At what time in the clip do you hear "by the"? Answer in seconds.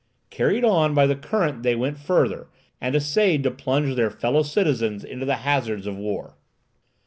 0.95-1.15